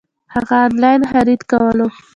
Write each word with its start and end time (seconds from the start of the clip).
هغه 0.33 0.57
انلاين 0.67 1.01
خريد 1.11 1.41
کولو 1.51 1.87